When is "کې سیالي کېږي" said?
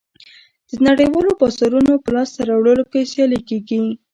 2.91-3.81